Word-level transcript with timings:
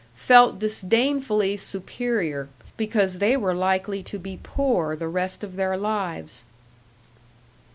felt 0.15 0.57
disdainfully 0.57 1.55
superior, 1.55 2.49
because 2.75 3.19
they 3.19 3.37
were 3.37 3.53
likely 3.53 4.01
to 4.01 4.17
be 4.17 4.39
poor 4.41 4.95
the 4.95 5.07
rest 5.07 5.43
of 5.43 5.55
their 5.57 5.77
lives. 5.77 6.43